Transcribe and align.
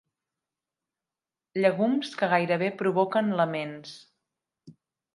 Llegums 1.59 2.15
que 2.23 2.31
gairebé 2.33 2.73
provoquen 2.83 3.33
laments. 3.45 3.97